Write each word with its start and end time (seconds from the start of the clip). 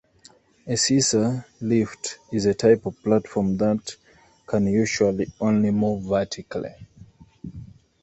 A 0.65 0.77
scissor 0.77 1.45
lift 1.61 2.17
is 2.31 2.47
a 2.47 2.55
type 2.55 2.87
of 2.87 2.99
platform 3.03 3.55
that 3.57 3.95
can 4.47 4.65
usually 4.65 5.31
only 5.39 5.69
move 5.69 6.05
vertically. 6.05 6.73